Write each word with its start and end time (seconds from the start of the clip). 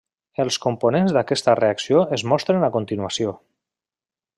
Els 0.43 0.55
components 0.63 1.13
d'aquesta 1.17 1.55
reacció 1.61 2.03
es 2.19 2.27
mostren 2.33 2.69
a 2.69 2.73
continuació. 2.79 3.39